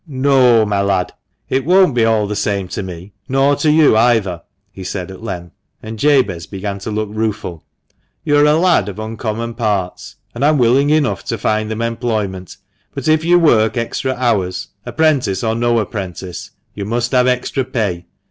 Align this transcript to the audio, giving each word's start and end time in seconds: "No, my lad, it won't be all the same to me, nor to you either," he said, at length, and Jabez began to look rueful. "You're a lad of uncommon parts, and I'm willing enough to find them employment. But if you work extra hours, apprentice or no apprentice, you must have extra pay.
"No, 0.25 0.65
my 0.65 0.81
lad, 0.81 1.13
it 1.47 1.63
won't 1.63 1.93
be 1.93 2.03
all 2.03 2.25
the 2.25 2.35
same 2.35 2.67
to 2.69 2.81
me, 2.81 3.13
nor 3.29 3.55
to 3.57 3.69
you 3.71 3.95
either," 3.95 4.41
he 4.71 4.83
said, 4.83 5.11
at 5.11 5.21
length, 5.21 5.53
and 5.83 5.99
Jabez 5.99 6.47
began 6.47 6.79
to 6.79 6.89
look 6.89 7.09
rueful. 7.11 7.63
"You're 8.23 8.45
a 8.47 8.55
lad 8.55 8.89
of 8.89 8.97
uncommon 8.97 9.53
parts, 9.53 10.15
and 10.33 10.43
I'm 10.43 10.57
willing 10.57 10.89
enough 10.89 11.23
to 11.25 11.37
find 11.37 11.69
them 11.69 11.83
employment. 11.83 12.57
But 12.95 13.07
if 13.07 13.23
you 13.23 13.37
work 13.37 13.77
extra 13.77 14.15
hours, 14.17 14.69
apprentice 14.87 15.43
or 15.43 15.53
no 15.53 15.77
apprentice, 15.77 16.49
you 16.73 16.83
must 16.83 17.11
have 17.11 17.27
extra 17.27 17.63
pay. 17.63 18.07